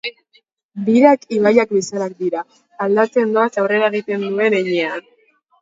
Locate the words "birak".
0.87-1.27